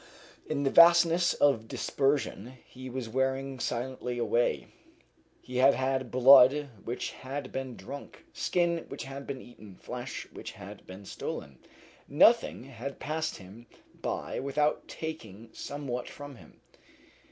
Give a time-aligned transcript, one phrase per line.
[0.47, 4.65] In the vastness of dispersion he was wearing silently away.
[5.43, 10.53] He had had blood which had been drunk, skin which had been eaten, flesh which
[10.53, 11.59] had been stolen.
[12.07, 13.67] Nothing had passed him
[14.01, 16.59] by without taking somewhat from him.